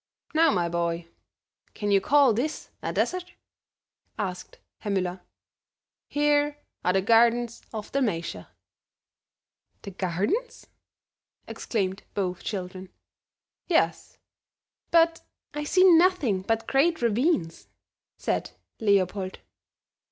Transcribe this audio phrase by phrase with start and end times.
[0.33, 1.09] "Now, my boy,
[1.75, 3.33] can you call this a desert?"
[4.17, 5.21] asked Herr Müller.
[6.09, 8.49] "Here are the gardens of Dalmatia."
[9.83, 10.65] "The gardens?"
[11.47, 12.89] exclaimed both children.
[13.67, 14.17] "Yes."
[14.89, 15.21] "But
[15.53, 17.67] I see nothing but great ravines,"
[18.17, 18.49] said
[18.79, 19.37] Leopold.